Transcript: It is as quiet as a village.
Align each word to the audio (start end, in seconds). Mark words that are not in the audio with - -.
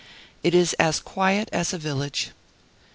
It 0.41 0.55
is 0.55 0.73
as 0.79 0.99
quiet 0.99 1.47
as 1.53 1.73
a 1.73 1.77
village. 1.77 2.31